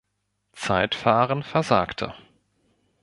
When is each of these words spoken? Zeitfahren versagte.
Zeitfahren 0.53 1.43
versagte. 1.43 2.15